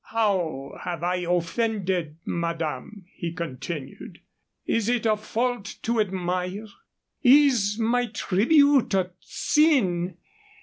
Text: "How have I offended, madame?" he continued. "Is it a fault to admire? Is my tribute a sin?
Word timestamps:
"How 0.09 0.79
have 0.83 1.03
I 1.03 1.17
offended, 1.29 2.17
madame?" 2.25 3.05
he 3.13 3.31
continued. 3.31 4.19
"Is 4.65 4.89
it 4.89 5.05
a 5.05 5.15
fault 5.15 5.75
to 5.83 5.99
admire? 5.99 6.65
Is 7.21 7.77
my 7.79 8.07
tribute 8.07 8.95
a 8.95 9.11
sin? 9.19 10.17